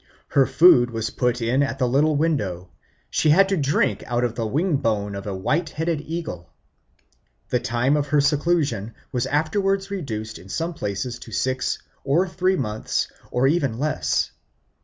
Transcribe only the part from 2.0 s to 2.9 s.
window;